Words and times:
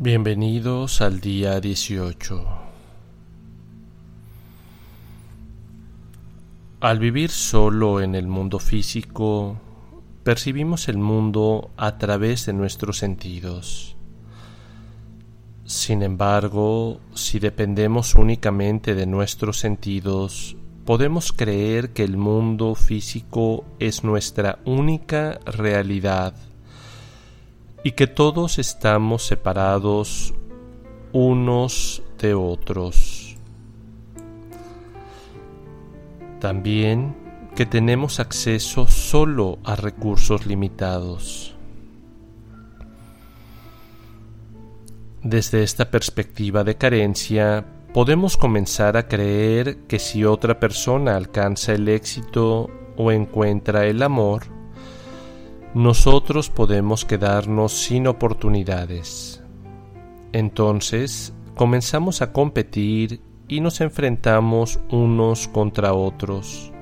Bienvenidos 0.00 1.00
al 1.00 1.18
día 1.18 1.58
18. 1.58 2.46
Al 6.78 6.98
vivir 7.00 7.30
solo 7.30 8.00
en 8.00 8.14
el 8.14 8.28
mundo 8.28 8.60
físico, 8.60 9.56
percibimos 10.22 10.86
el 10.86 10.98
mundo 10.98 11.72
a 11.76 11.98
través 11.98 12.46
de 12.46 12.52
nuestros 12.52 12.98
sentidos. 12.98 13.96
Sin 15.64 16.04
embargo, 16.04 17.00
si 17.14 17.40
dependemos 17.40 18.14
únicamente 18.14 18.94
de 18.94 19.06
nuestros 19.06 19.58
sentidos, 19.58 20.56
podemos 20.84 21.32
creer 21.32 21.90
que 21.90 22.04
el 22.04 22.16
mundo 22.16 22.76
físico 22.76 23.64
es 23.80 24.04
nuestra 24.04 24.60
única 24.64 25.40
realidad 25.44 26.36
y 27.82 27.92
que 27.92 28.06
todos 28.06 28.58
estamos 28.58 29.26
separados 29.26 30.34
unos 31.12 32.02
de 32.18 32.34
otros. 32.34 33.36
También 36.40 37.16
que 37.54 37.66
tenemos 37.66 38.20
acceso 38.20 38.86
solo 38.86 39.58
a 39.64 39.74
recursos 39.74 40.46
limitados. 40.46 41.56
Desde 45.22 45.64
esta 45.64 45.90
perspectiva 45.90 46.62
de 46.62 46.76
carencia, 46.76 47.64
podemos 47.92 48.36
comenzar 48.36 48.96
a 48.96 49.08
creer 49.08 49.78
que 49.88 49.98
si 49.98 50.24
otra 50.24 50.60
persona 50.60 51.16
alcanza 51.16 51.72
el 51.72 51.88
éxito 51.88 52.70
o 52.96 53.10
encuentra 53.10 53.86
el 53.86 54.02
amor, 54.02 54.57
nosotros 55.74 56.48
podemos 56.48 57.04
quedarnos 57.04 57.72
sin 57.72 58.06
oportunidades. 58.06 59.42
Entonces 60.32 61.34
comenzamos 61.54 62.22
a 62.22 62.32
competir 62.32 63.20
y 63.48 63.60
nos 63.60 63.80
enfrentamos 63.80 64.80
unos 64.90 65.48
contra 65.48 65.92
otros, 65.92 66.72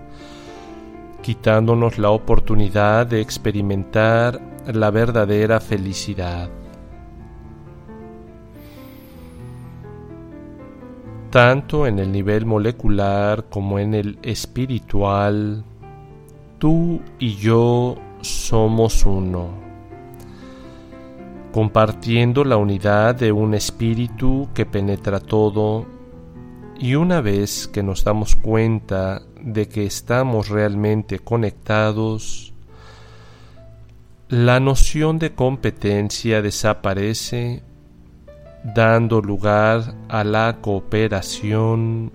quitándonos 1.22 1.98
la 1.98 2.10
oportunidad 2.10 3.06
de 3.06 3.20
experimentar 3.20 4.40
la 4.72 4.90
verdadera 4.90 5.60
felicidad. 5.60 6.48
Tanto 11.30 11.86
en 11.86 11.98
el 11.98 12.12
nivel 12.12 12.46
molecular 12.46 13.46
como 13.50 13.78
en 13.78 13.94
el 13.94 14.18
espiritual, 14.22 15.64
tú 16.58 17.00
y 17.18 17.34
yo 17.34 17.96
somos 18.20 19.04
uno, 19.04 19.50
compartiendo 21.52 22.44
la 22.44 22.56
unidad 22.56 23.14
de 23.14 23.32
un 23.32 23.54
espíritu 23.54 24.48
que 24.54 24.66
penetra 24.66 25.20
todo 25.20 25.86
y 26.78 26.94
una 26.94 27.20
vez 27.20 27.68
que 27.68 27.82
nos 27.82 28.04
damos 28.04 28.36
cuenta 28.36 29.22
de 29.40 29.68
que 29.68 29.86
estamos 29.86 30.48
realmente 30.48 31.18
conectados, 31.20 32.52
la 34.28 34.60
noción 34.60 35.18
de 35.18 35.34
competencia 35.34 36.42
desaparece 36.42 37.62
dando 38.74 39.20
lugar 39.20 39.94
a 40.08 40.24
la 40.24 40.58
cooperación 40.60 42.12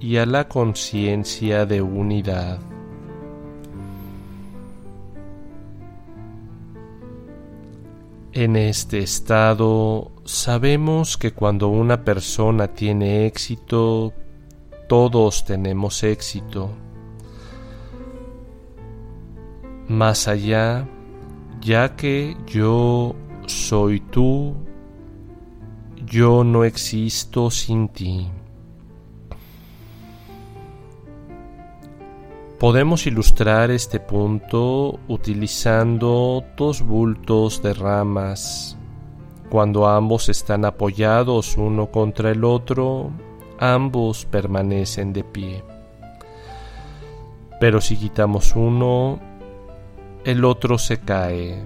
y 0.00 0.18
a 0.18 0.26
la 0.26 0.48
conciencia 0.48 1.66
de 1.66 1.82
unidad. 1.82 2.60
En 8.32 8.56
este 8.56 8.98
estado 8.98 10.12
sabemos 10.24 11.16
que 11.16 11.32
cuando 11.32 11.68
una 11.68 12.04
persona 12.04 12.68
tiene 12.68 13.26
éxito, 13.26 14.12
todos 14.86 15.46
tenemos 15.46 16.02
éxito. 16.02 16.70
Más 19.88 20.28
allá, 20.28 20.86
ya 21.62 21.96
que 21.96 22.36
yo 22.46 23.16
soy 23.46 24.00
tú, 24.00 24.54
yo 26.04 26.44
no 26.44 26.64
existo 26.64 27.50
sin 27.50 27.88
ti. 27.88 28.28
Podemos 32.58 33.06
ilustrar 33.06 33.70
este 33.70 34.00
punto 34.00 34.98
utilizando 35.06 36.44
dos 36.56 36.82
bultos 36.82 37.62
de 37.62 37.72
ramas. 37.72 38.76
Cuando 39.48 39.86
ambos 39.86 40.28
están 40.28 40.64
apoyados 40.64 41.56
uno 41.56 41.86
contra 41.92 42.32
el 42.32 42.42
otro, 42.42 43.12
ambos 43.60 44.24
permanecen 44.24 45.12
de 45.12 45.22
pie. 45.22 45.62
Pero 47.60 47.80
si 47.80 47.96
quitamos 47.96 48.56
uno, 48.56 49.20
el 50.24 50.44
otro 50.44 50.78
se 50.78 50.98
cae. 50.98 51.62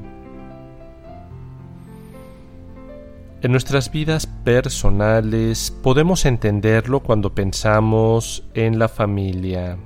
En 3.40 3.50
nuestras 3.50 3.90
vidas 3.90 4.26
personales 4.26 5.70
podemos 5.70 6.26
entenderlo 6.26 7.00
cuando 7.00 7.34
pensamos 7.34 8.44
en 8.52 8.78
la 8.78 8.88
familia 8.88 9.78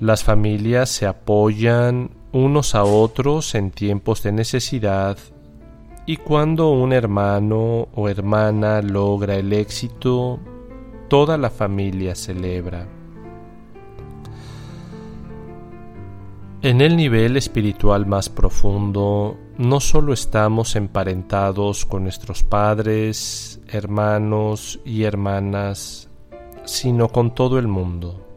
las 0.00 0.24
familias 0.24 0.88
se 0.88 1.06
apoyan 1.06 2.10
unos 2.32 2.74
a 2.74 2.84
otros 2.84 3.54
en 3.54 3.70
tiempos 3.70 4.22
de 4.22 4.32
necesidad 4.32 5.18
y 6.06 6.16
cuando 6.16 6.70
un 6.70 6.94
hermano 6.94 7.88
o 7.94 8.08
hermana 8.08 8.80
logra 8.80 9.36
el 9.36 9.52
éxito, 9.52 10.40
toda 11.08 11.36
la 11.36 11.50
familia 11.50 12.14
celebra. 12.14 12.88
En 16.62 16.80
el 16.80 16.96
nivel 16.96 17.36
espiritual 17.36 18.06
más 18.06 18.30
profundo, 18.30 19.36
no 19.58 19.80
solo 19.80 20.14
estamos 20.14 20.76
emparentados 20.76 21.84
con 21.84 22.04
nuestros 22.04 22.42
padres, 22.42 23.60
hermanos 23.68 24.80
y 24.82 25.04
hermanas, 25.04 26.08
sino 26.64 27.08
con 27.08 27.34
todo 27.34 27.58
el 27.58 27.68
mundo. 27.68 28.29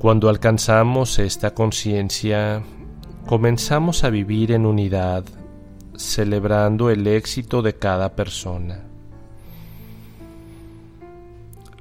Cuando 0.00 0.30
alcanzamos 0.30 1.18
esta 1.18 1.52
conciencia, 1.52 2.62
comenzamos 3.26 4.02
a 4.02 4.08
vivir 4.08 4.50
en 4.50 4.64
unidad, 4.64 5.24
celebrando 5.94 6.88
el 6.88 7.06
éxito 7.06 7.60
de 7.60 7.74
cada 7.74 8.16
persona. 8.16 8.82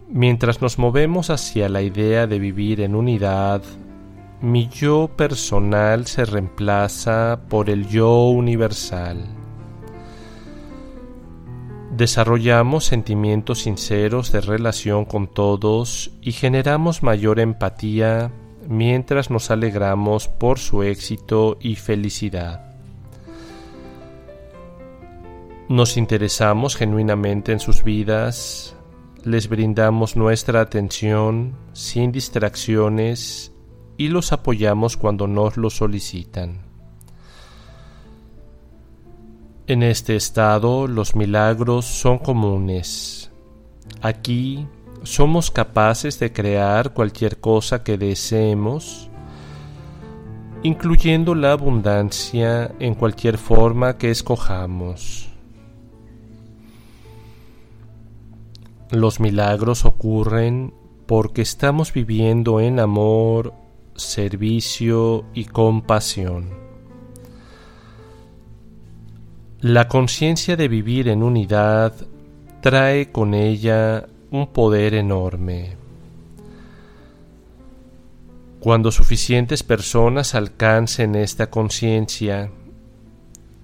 Mientras 0.09 0.61
nos 0.61 0.77
movemos 0.77 1.29
hacia 1.29 1.69
la 1.69 1.81
idea 1.81 2.27
de 2.27 2.39
vivir 2.39 2.81
en 2.81 2.93
unidad, 2.93 3.61
mi 4.41 4.67
yo 4.67 5.07
personal 5.15 6.05
se 6.05 6.25
reemplaza 6.25 7.39
por 7.47 7.69
el 7.69 7.87
yo 7.87 8.27
universal 8.27 9.38
desarrollamos 11.99 12.85
sentimientos 12.85 13.63
sinceros 13.63 14.31
de 14.31 14.39
relación 14.39 15.03
con 15.03 15.27
todos 15.27 16.11
y 16.21 16.31
generamos 16.31 17.03
mayor 17.03 17.41
empatía 17.41 18.31
mientras 18.69 19.29
nos 19.29 19.51
alegramos 19.51 20.29
por 20.29 20.59
su 20.59 20.81
éxito 20.81 21.57
y 21.59 21.75
felicidad. 21.75 22.73
Nos 25.67 25.97
interesamos 25.97 26.77
genuinamente 26.77 27.51
en 27.51 27.59
sus 27.59 27.83
vidas, 27.83 28.77
les 29.25 29.49
brindamos 29.49 30.15
nuestra 30.15 30.61
atención 30.61 31.53
sin 31.73 32.13
distracciones 32.13 33.51
y 33.97 34.07
los 34.07 34.31
apoyamos 34.31 34.95
cuando 34.95 35.27
nos 35.27 35.57
lo 35.57 35.69
solicitan. 35.69 36.68
En 39.69 39.83
este 39.83 40.15
estado 40.15 40.87
los 40.87 41.15
milagros 41.15 41.85
son 41.85 42.17
comunes. 42.17 43.29
Aquí 44.01 44.65
somos 45.03 45.51
capaces 45.51 46.17
de 46.17 46.33
crear 46.33 46.91
cualquier 46.91 47.39
cosa 47.39 47.83
que 47.83 47.95
deseemos, 47.99 49.11
incluyendo 50.63 51.35
la 51.35 51.51
abundancia 51.51 52.73
en 52.79 52.95
cualquier 52.95 53.37
forma 53.37 53.99
que 53.99 54.09
escojamos. 54.09 55.29
Los 58.89 59.19
milagros 59.19 59.85
ocurren 59.85 60.73
porque 61.05 61.43
estamos 61.43 61.93
viviendo 61.93 62.59
en 62.59 62.79
amor, 62.79 63.53
servicio 63.93 65.25
y 65.35 65.45
compasión. 65.45 66.68
La 69.61 69.89
conciencia 69.89 70.55
de 70.55 70.69
vivir 70.69 71.09
en 71.09 71.21
unidad 71.21 71.93
trae 72.61 73.11
con 73.11 73.33
ella 73.33 74.07
un 74.31 74.47
poder 74.47 74.93
enorme. 74.93 75.75
Cuando 78.61 78.89
suficientes 78.89 79.63
personas 79.63 80.33
alcancen 80.33 81.15
esta 81.15 81.49
conciencia, 81.49 82.49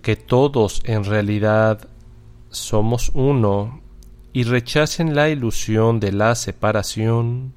que 0.01 0.17
todos 0.17 0.81
en 0.83 1.05
realidad 1.05 1.87
somos 2.49 3.11
uno 3.13 3.79
y 4.33 4.43
rechacen 4.43 5.15
la 5.15 5.29
ilusión 5.29 6.01
de 6.01 6.11
la 6.11 6.35
separación, 6.35 7.53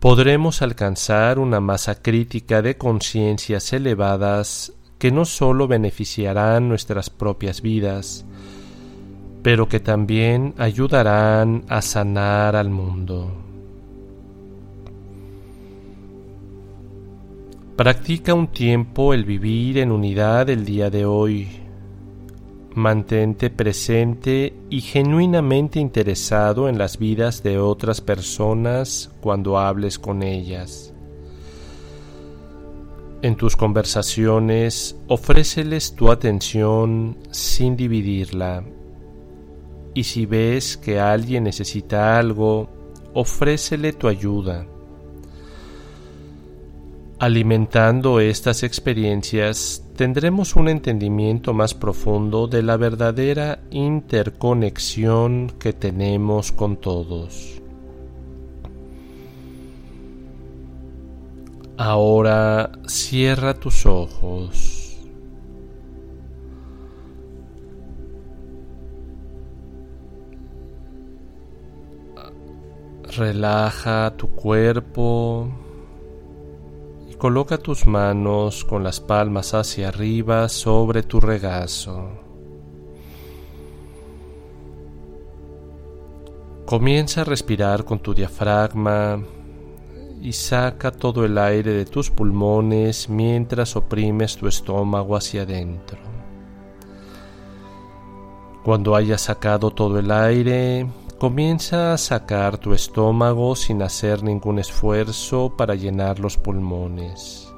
podremos 0.00 0.62
alcanzar 0.62 1.38
una 1.38 1.60
masa 1.60 2.02
crítica 2.02 2.60
de 2.60 2.76
conciencias 2.76 3.72
elevadas 3.72 4.72
que 5.02 5.10
no 5.10 5.24
sólo 5.24 5.66
beneficiarán 5.66 6.68
nuestras 6.68 7.10
propias 7.10 7.60
vidas, 7.60 8.24
pero 9.42 9.68
que 9.68 9.80
también 9.80 10.54
ayudarán 10.58 11.64
a 11.66 11.82
sanar 11.82 12.54
al 12.54 12.70
mundo. 12.70 13.32
Practica 17.74 18.32
un 18.32 18.46
tiempo 18.46 19.12
el 19.12 19.24
vivir 19.24 19.78
en 19.78 19.90
unidad 19.90 20.48
el 20.48 20.64
día 20.64 20.88
de 20.88 21.04
hoy 21.04 21.48
Mantente 22.76 23.50
presente 23.50 24.54
y 24.70 24.82
genuinamente 24.82 25.80
interesado 25.80 26.68
en 26.68 26.78
las 26.78 26.96
vidas 26.96 27.42
de 27.42 27.58
otras 27.58 28.00
personas 28.00 29.10
cuando 29.20 29.58
hables 29.58 29.98
con 29.98 30.22
ellas. 30.22 30.94
En 33.22 33.36
tus 33.36 33.54
conversaciones, 33.54 34.96
ofréceles 35.06 35.94
tu 35.94 36.10
atención 36.10 37.16
sin 37.30 37.76
dividirla. 37.76 38.64
Y 39.94 40.02
si 40.02 40.26
ves 40.26 40.76
que 40.76 40.98
alguien 40.98 41.44
necesita 41.44 42.18
algo, 42.18 42.68
ofrécele 43.14 43.92
tu 43.92 44.08
ayuda. 44.08 44.66
Alimentando 47.20 48.18
estas 48.18 48.64
experiencias 48.64 49.84
tendremos 49.94 50.56
un 50.56 50.68
entendimiento 50.68 51.54
más 51.54 51.74
profundo 51.74 52.48
de 52.48 52.64
la 52.64 52.76
verdadera 52.76 53.60
interconexión 53.70 55.52
que 55.60 55.72
tenemos 55.72 56.50
con 56.50 56.76
todos. 56.76 57.61
Ahora 61.84 62.70
cierra 62.86 63.54
tus 63.54 63.86
ojos. 63.86 64.96
Relaja 73.16 74.14
tu 74.16 74.28
cuerpo 74.28 75.50
Coloca 77.18 77.56
tus 77.56 77.86
manos 77.86 78.64
con 78.64 78.82
las 78.82 78.98
palmas 79.00 79.54
hacia 79.54 79.88
arriba 79.88 80.48
sobre 80.48 81.04
tu 81.04 81.20
regazo. 81.20 82.10
Comienza 86.66 87.20
a 87.20 87.24
respirar 87.24 87.84
con 87.84 88.00
tu 88.00 88.12
diafragma 88.12 89.22
y 90.22 90.32
saca 90.32 90.90
todo 90.90 91.24
el 91.24 91.36
aire 91.36 91.72
de 91.72 91.84
tus 91.84 92.10
pulmones 92.10 93.10
mientras 93.10 93.76
oprimes 93.76 94.36
tu 94.36 94.48
estómago 94.48 95.16
hacia 95.16 95.42
adentro. 95.42 95.98
Cuando 98.64 98.94
hayas 98.94 99.20
sacado 99.20 99.72
todo 99.72 99.98
el 99.98 100.10
aire, 100.10 100.86
Comienza 101.22 101.92
a 101.92 101.98
sacar 101.98 102.58
tu 102.58 102.74
estómago 102.74 103.54
sin 103.54 103.80
hacer 103.82 104.24
ningún 104.24 104.58
esfuerzo 104.58 105.54
para 105.56 105.76
llenar 105.76 106.18
los 106.18 106.36
pulmones. 106.36 107.48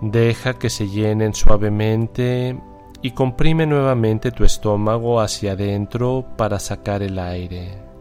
Deja 0.00 0.58
que 0.58 0.70
se 0.70 0.88
llenen 0.88 1.34
suavemente 1.34 2.58
y 3.02 3.10
comprime 3.10 3.66
nuevamente 3.66 4.30
tu 4.30 4.44
estómago 4.44 5.20
hacia 5.20 5.52
adentro 5.52 6.24
para 6.38 6.58
sacar 6.58 7.02
el 7.02 7.18
aire. 7.18 7.91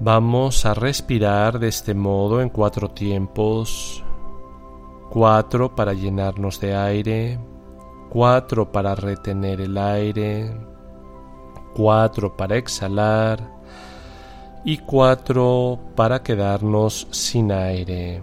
Vamos 0.00 0.66
a 0.66 0.74
respirar 0.74 1.58
de 1.58 1.68
este 1.68 1.94
modo 1.94 2.40
en 2.40 2.48
cuatro 2.48 2.90
tiempos. 2.90 4.04
Cuatro 5.10 5.74
para 5.74 5.92
llenarnos 5.94 6.60
de 6.60 6.76
aire. 6.76 7.38
4 8.10 8.72
para 8.72 8.94
retener 8.94 9.60
el 9.60 9.76
aire, 9.76 10.50
4 11.74 12.36
para 12.36 12.56
exhalar 12.56 13.38
y 14.64 14.78
4 14.78 15.78
para 15.94 16.22
quedarnos 16.22 17.08
sin 17.10 17.52
aire. 17.52 18.22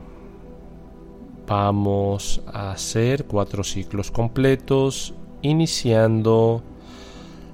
Vamos 1.45 2.41
a 2.51 2.71
hacer 2.71 3.25
cuatro 3.25 3.63
ciclos 3.63 4.09
completos, 4.09 5.13
iniciando 5.41 6.63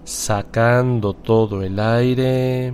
sacando 0.05 1.13
todo 1.13 1.61
el 1.61 1.79
aire 1.79 2.73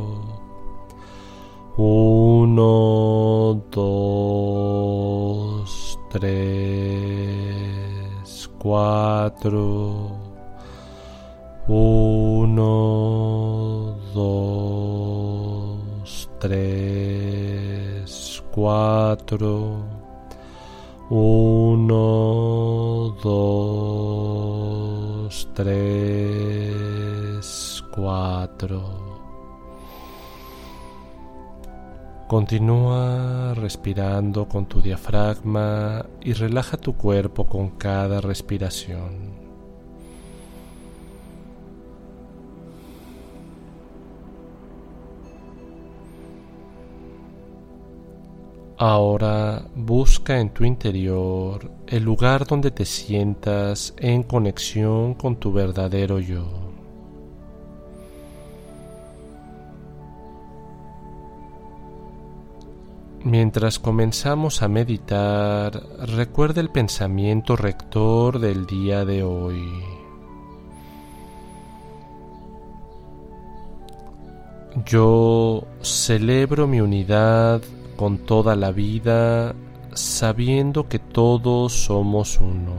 Tres, 16.41 18.43
cuatro. 18.51 19.85
Uno, 21.11 21.95
dos, 23.23 24.49
tres, 25.53 25.83
cuatro. 27.93 29.11
Continúa 32.27 33.53
respirando 33.53 34.47
con 34.47 34.65
tu 34.65 34.81
diafragma 34.81 36.03
y 36.21 36.33
relaja 36.33 36.77
tu 36.77 36.95
cuerpo 36.95 37.45
con 37.45 37.69
cada 37.71 38.21
respiración. 38.21 39.40
Ahora 48.83 49.61
busca 49.75 50.39
en 50.39 50.49
tu 50.49 50.63
interior 50.63 51.69
el 51.85 52.01
lugar 52.01 52.47
donde 52.47 52.71
te 52.71 52.83
sientas 52.83 53.93
en 53.97 54.23
conexión 54.23 55.13
con 55.13 55.35
tu 55.35 55.53
verdadero 55.53 56.17
yo. 56.17 56.47
Mientras 63.23 63.77
comenzamos 63.77 64.63
a 64.63 64.67
meditar, 64.67 65.79
recuerda 65.99 66.59
el 66.59 66.71
pensamiento 66.71 67.55
rector 67.55 68.39
del 68.39 68.65
día 68.65 69.05
de 69.05 69.21
hoy. 69.21 69.63
Yo 74.87 75.67
celebro 75.83 76.65
mi 76.65 76.81
unidad 76.81 77.61
con 78.01 78.17
toda 78.17 78.55
la 78.55 78.71
vida, 78.71 79.53
sabiendo 79.93 80.89
que 80.89 80.97
todos 80.97 81.71
somos 81.71 82.39
uno. 82.41 82.73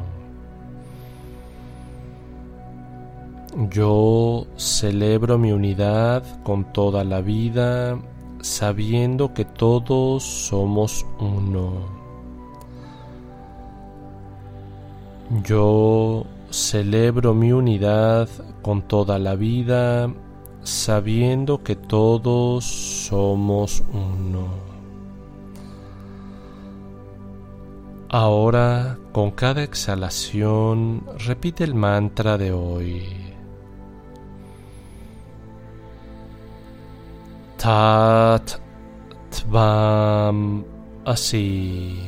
Yo 3.71 4.49
celebro 4.57 5.39
mi 5.39 5.53
unidad 5.53 6.25
con 6.43 6.73
toda 6.73 7.05
la 7.05 7.21
vida, 7.21 8.01
sabiendo 8.41 9.33
que 9.33 9.45
todos 9.45 10.25
somos 10.25 11.07
uno. 11.21 11.71
Yo 15.45 16.27
celebro 16.51 17.33
mi 17.33 17.53
unidad 17.53 18.29
con 18.61 18.83
toda 18.83 19.21
la 19.21 19.37
vida, 19.37 20.13
sabiendo 20.65 21.63
que 21.63 21.77
todos 21.77 22.65
somos 22.65 23.85
uno. 23.93 24.72
Ahora, 28.15 28.99
con 29.11 29.31
cada 29.31 29.63
exhalación, 29.63 31.03
repite 31.27 31.65
el 31.65 31.75
mantra 31.75 32.37
de 32.37 32.53
hoy. 32.53 33.07
Tat 37.57 38.51
Tvam 39.31 40.63
Asi. 41.07 41.99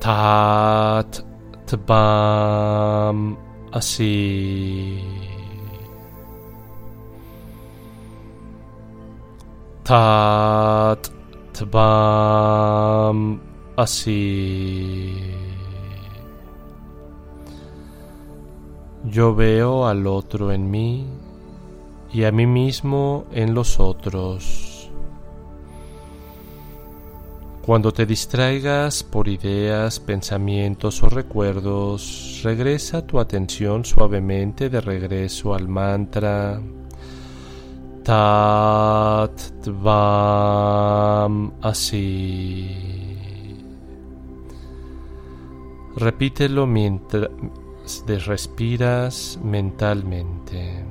Tat 0.00 1.20
Tvam. 1.66 3.36
Tat 9.84 11.17
Tvam 11.58 13.40
así. 13.76 15.12
Yo 19.04 19.34
veo 19.34 19.88
al 19.88 20.06
otro 20.06 20.52
en 20.52 20.70
mí 20.70 21.04
y 22.12 22.22
a 22.22 22.30
mí 22.30 22.46
mismo 22.46 23.24
en 23.32 23.54
los 23.54 23.80
otros. 23.80 24.88
Cuando 27.66 27.92
te 27.92 28.06
distraigas 28.06 29.02
por 29.02 29.26
ideas, 29.26 29.98
pensamientos 29.98 31.02
o 31.02 31.08
recuerdos, 31.08 32.40
regresa 32.44 33.04
tu 33.04 33.18
atención 33.18 33.84
suavemente 33.84 34.70
de 34.70 34.80
regreso 34.80 35.54
al 35.54 35.66
mantra 35.66 36.60
Tat 38.08 39.36
Tvam 39.60 41.34
así. 41.60 42.72
Repítelo 45.94 46.66
mientras 46.66 47.28
respiras 48.24 49.38
mentalmente. 49.44 50.86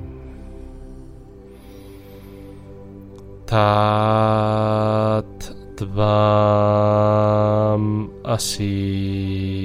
Tat 3.46 5.26
Tvam 5.74 5.98
así. 8.22 9.58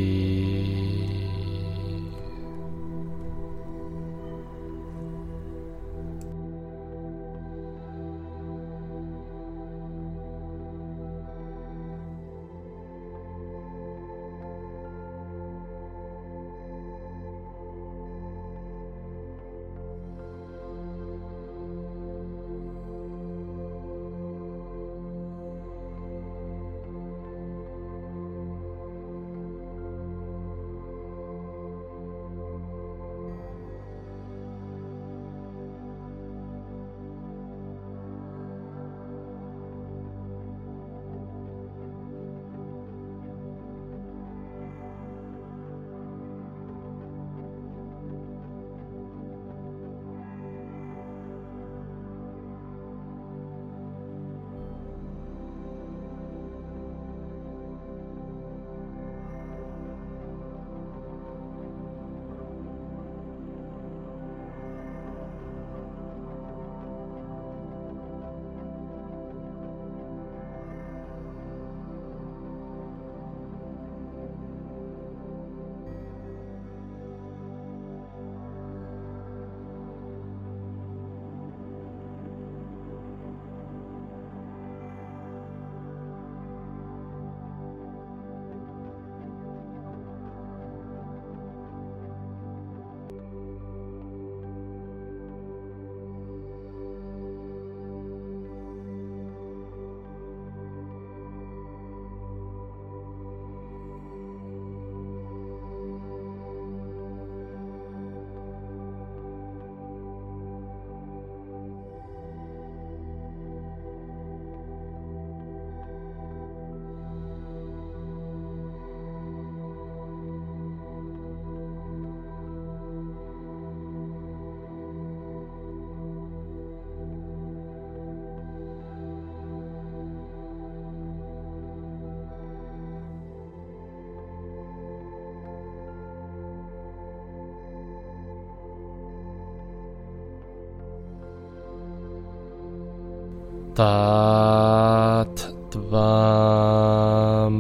Tat 143.76 145.36
Tvam 145.68 147.56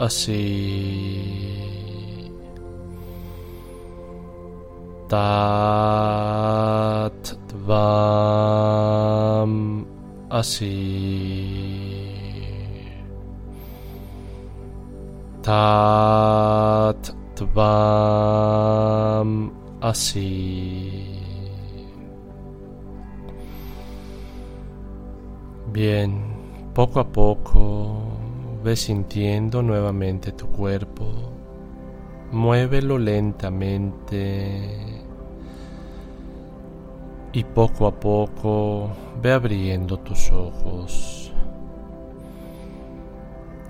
Asi. 0.00 0.48
Tat 5.12 5.92
Tvam 7.52 7.84
Asi. 10.32 10.80
Tat 15.44 17.12
Tvam 17.36 19.28
Asi. 19.84 20.32
Bien, 25.72 26.12
poco 26.74 27.00
a 27.00 27.08
poco 27.08 27.96
ve 28.62 28.76
sintiendo 28.76 29.62
nuevamente 29.62 30.32
tu 30.32 30.48
cuerpo. 30.48 31.06
Muévelo 32.30 32.98
lentamente 32.98 34.68
y 37.32 37.44
poco 37.44 37.86
a 37.86 37.98
poco 37.98 38.90
ve 39.22 39.32
abriendo 39.32 39.98
tus 40.00 40.30
ojos. 40.30 41.32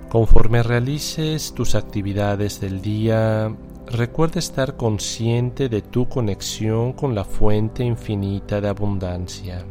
Conforme 0.08 0.64
realices 0.64 1.54
tus 1.54 1.76
actividades 1.76 2.60
del 2.60 2.82
día, 2.82 3.54
recuerda 3.86 4.40
estar 4.40 4.76
consciente 4.76 5.68
de 5.68 5.82
tu 5.82 6.08
conexión 6.08 6.94
con 6.94 7.14
la 7.14 7.22
fuente 7.22 7.84
infinita 7.84 8.60
de 8.60 8.68
abundancia. 8.68 9.64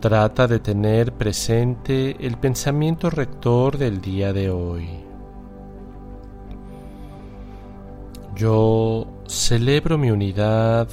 Trata 0.00 0.46
de 0.46 0.60
tener 0.60 1.12
presente 1.12 2.16
el 2.24 2.38
pensamiento 2.38 3.10
rector 3.10 3.78
del 3.78 4.00
día 4.00 4.32
de 4.32 4.48
hoy. 4.48 4.88
Yo 8.36 9.08
celebro 9.26 9.98
mi 9.98 10.12
unidad 10.12 10.88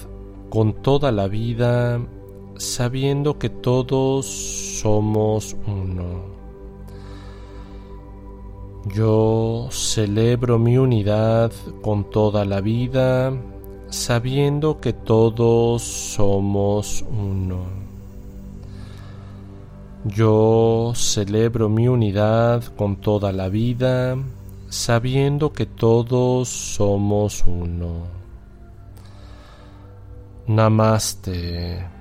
con 0.49 0.81
toda 0.81 1.11
la 1.11 1.27
vida 1.27 1.99
sabiendo 2.57 3.37
que 3.37 3.49
todos 3.49 4.25
somos 4.25 5.55
uno. 5.67 6.35
Yo 8.93 9.67
celebro 9.71 10.57
mi 10.57 10.77
unidad 10.77 11.51
con 11.81 12.09
toda 12.09 12.43
la 12.45 12.59
vida, 12.61 13.33
sabiendo 13.89 14.79
que 14.79 14.93
todos 14.93 15.83
somos 15.83 17.03
uno. 17.09 17.84
Yo 20.07 20.93
celebro 20.93 21.67
mi 21.67 21.87
unidad 21.87 22.63
con 22.75 22.97
toda 22.97 23.31
la 23.31 23.49
vida, 23.49 24.15
sabiendo 24.69 25.51
que 25.51 25.65
todos 25.65 26.47
somos 26.47 27.43
uno. 27.47 28.03
Namaste. 30.45 31.94